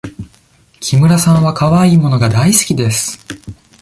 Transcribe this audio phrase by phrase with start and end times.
[0.79, 3.19] 木村さんはかわいい物が大好きです。